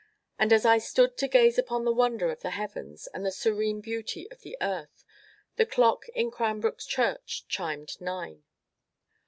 [0.39, 3.81] And as I stood to gaze upon the wonder of the heavens, and the serene
[3.81, 5.05] beauty of the earth,
[5.57, 8.43] the clock in Cranbrook Church chimed nine.